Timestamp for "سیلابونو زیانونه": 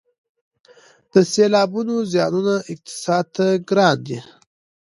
1.33-2.55